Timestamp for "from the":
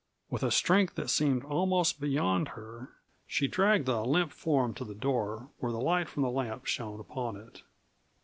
6.09-6.31